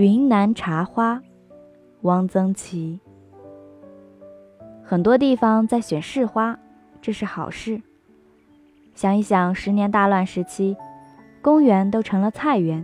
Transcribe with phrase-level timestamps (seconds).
[0.00, 1.20] 云南茶花，
[2.00, 2.98] 汪曾祺。
[4.82, 6.58] 很多地方在选市花，
[7.02, 7.82] 这是好事。
[8.94, 10.74] 想一想，十年大乱时期，
[11.42, 12.82] 公园都成了菜园，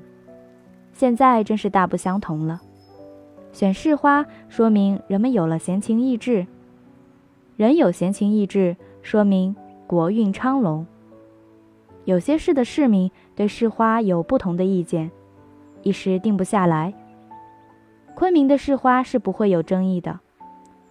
[0.93, 2.61] 现在真是大不相同了。
[3.51, 6.47] 选市花，说明人们有了闲情逸致；
[7.57, 9.57] 人有闲情逸致，说明
[9.87, 10.87] 国运昌隆。
[12.05, 15.11] 有些市的市民对市花有不同的意见，
[15.81, 16.93] 一时定不下来。
[18.17, 20.21] 昆明的市花是不会有争议的，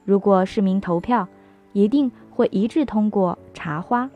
[0.03, 1.27] 如果市民投票，
[1.73, 4.11] 一定会一致通过茶花。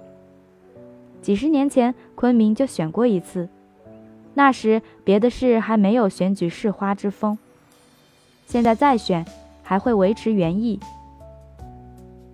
[1.19, 3.49] 几十年前，昆明就选过一次，
[4.35, 7.35] 那时别的市还没有选举市花之风。
[8.45, 9.25] 现在再选，
[9.63, 10.79] 还会维持原意。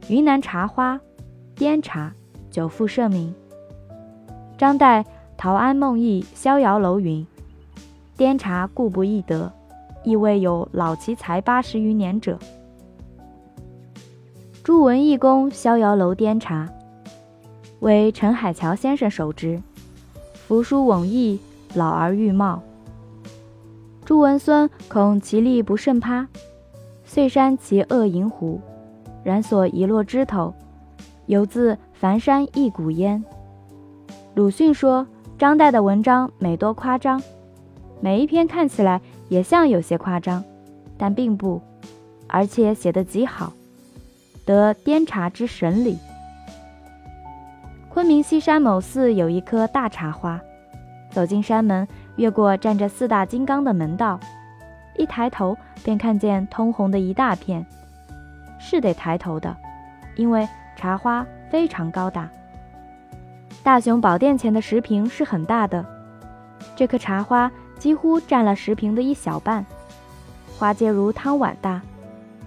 [0.09, 0.99] 云南茶花，
[1.55, 2.11] 滇茶，
[2.51, 3.33] 久负盛名。
[4.57, 5.01] 张岱
[5.37, 7.25] 《陶庵梦忆逍遥楼》云
[8.17, 9.53] ：“滇茶故不易得，
[10.05, 12.39] 亦未有老其才八十余年者。”
[14.63, 16.69] 朱文义公逍遥楼滇茶，
[17.81, 19.61] 为陈海桥先生手之，
[20.33, 21.39] 扶疏蓊逸，
[21.73, 22.61] 老而愈茂。
[24.03, 26.27] 朱文孙恐其力不胜趴，
[27.03, 28.59] 遂山其恶银壶，
[29.23, 30.53] 然所遗落枝头，
[31.25, 33.23] 犹自繁山一股烟。
[34.33, 35.05] 鲁迅说
[35.37, 37.21] ：“张岱的文章每多夸张，
[38.01, 40.43] 每一篇看起来也像有些夸张，
[40.97, 41.61] 但并不，
[42.27, 43.53] 而且写得极好，
[44.45, 45.97] 得滇茶之神理。”
[47.89, 50.39] 昆明西山某寺有一棵大茶花，
[51.11, 54.19] 走进山门，越过站着四大金刚的门道，
[54.97, 57.65] 一抬头便看见通红的一大片，
[58.59, 59.55] 是得抬头的，
[60.15, 62.29] 因为茶花非常高大。
[63.63, 65.85] 大雄宝殿前的石屏是很大的，
[66.75, 69.65] 这棵茶花几乎占了石屏的一小半，
[70.57, 71.81] 花皆如汤碗大，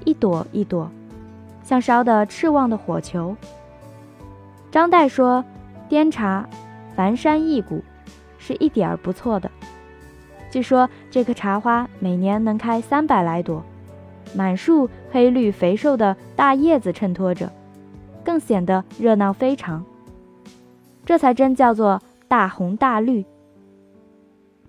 [0.05, 0.91] 一朵一朵，
[1.63, 3.37] 像烧的赤旺的火球。
[4.71, 5.45] 张岱说
[5.89, 6.49] ：“滇茶，
[6.95, 7.83] 繁山一谷，
[8.39, 9.51] 是一点儿不错的。
[10.51, 13.63] 据说这棵茶花每年能开三百来朵，
[14.35, 17.51] 满树黑绿肥瘦的大叶子衬托着，
[18.25, 19.85] 更显得热闹非常。”
[21.07, 23.25] 这才真叫做大红大绿。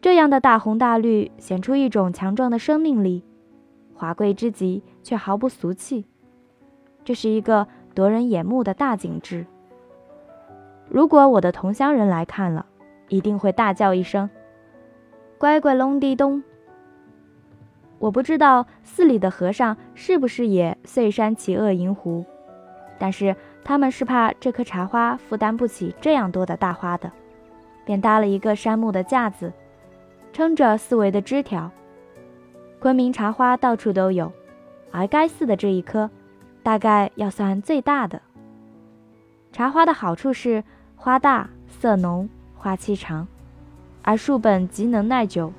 [0.02, 3.24] 这样的大红大绿显出一种强壮的生命力，
[3.94, 6.06] 华贵之极，却毫不俗气。
[7.04, 9.46] 这是一个夺人眼目的大景致。
[10.88, 12.66] 如果我的同乡人来看了，
[13.10, 14.30] 一定会大叫一声
[15.38, 16.44] ：“乖乖隆地咚！”
[18.00, 22.26] 我不知道寺里的和尚是不是也碎山其恶银壶，
[22.98, 23.36] 但是。
[23.62, 27.12] 他们是怕这棵茶花负担不起这样多的大花的，
[27.86, 29.54] 便搭了一个杉木的架子，
[30.32, 31.72] 撑着四围的枝条。
[32.80, 34.32] 昆明茶花到处都有，
[34.92, 36.10] 而该寺的这一棵，
[36.64, 38.22] 大概要算最大的。
[39.52, 40.64] 茶花的好处是
[40.96, 43.28] 花大、色浓、花期长，
[44.02, 45.52] 而树本极能耐久。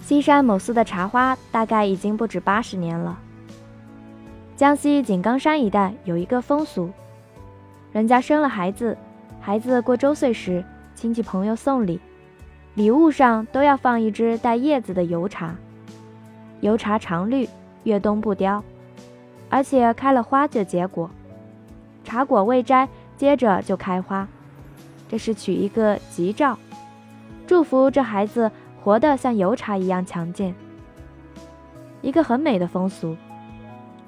[0.00, 3.18] 西山某寺的茶花大概已经不止八十年了。
[4.56, 6.90] 江西井冈山一带有一个风俗。
[7.92, 8.96] 人家生了孩子，
[9.40, 12.00] 孩子过周岁时，亲戚朋友送礼，
[12.74, 15.54] 礼物上都要放一只带叶子的油茶。
[16.60, 17.48] 油茶常绿，
[17.84, 18.62] 越冬不凋，
[19.50, 21.10] 而且开了花就结果，
[22.02, 24.26] 茶果未摘，接着就开花，
[25.08, 26.58] 这是取一个吉兆，
[27.46, 28.50] 祝福这孩子
[28.82, 30.54] 活得像油茶一样强健。
[32.00, 33.16] 一个很美的风俗，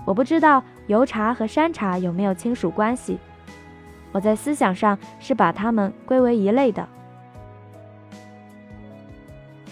[0.06, 3.18] 我不知道油茶和山茶有没有亲属关系。
[4.10, 6.88] 我在思想上是把它们归为一类的。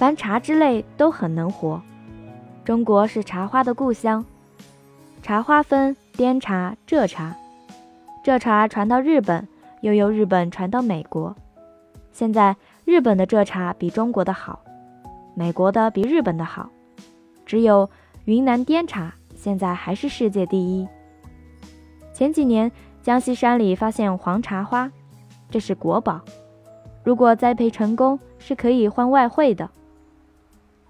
[0.02, 1.80] 凡茶之类都很能活。
[2.64, 4.24] 中国是茶花的故乡，
[5.22, 7.36] 茶花分滇茶、浙茶，
[8.24, 9.46] 浙茶传到日本，
[9.80, 11.36] 又由日本传到美国。
[12.10, 14.58] 现在日本的浙茶比中国的好，
[15.36, 16.68] 美国的比日本的好，
[17.46, 17.88] 只有
[18.24, 20.88] 云南滇茶现在还是世界第一。
[22.12, 22.72] 前几年。
[23.02, 24.90] 江西山里发现黄茶花，
[25.48, 26.20] 这是国宝。
[27.04, 29.70] 如果栽培成功，是可以换外汇的。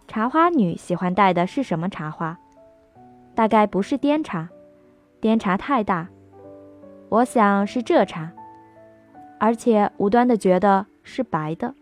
[0.07, 2.39] 茶花女喜欢带的是什么茶花？
[3.35, 4.49] 大概不是滇茶，
[5.21, 6.09] 滇茶太大。
[7.09, 8.31] 我想是浙茶，
[9.39, 11.75] 而且无端的觉得是白的。